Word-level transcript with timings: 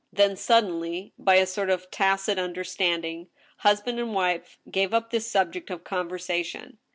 Then 0.11 0.35
suddenly, 0.35 1.13
by 1.19 1.35
a 1.35 1.45
sort 1.45 1.69
of 1.69 1.91
tacit 1.91 2.39
understanding, 2.39 3.27
husband 3.57 3.99
and 3.99 4.15
wife 4.15 4.57
gave 4.71 4.95
up 4.95 5.11
this 5.11 5.29
subject 5.31 5.69
of 5.69 5.83
conversation. 5.83 6.79